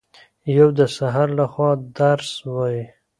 یو 0.57 0.67
د 0.77 0.81
سحر 0.97 1.27
لخوا 1.37 1.71
درس 1.99 2.29
وايي 2.53 2.83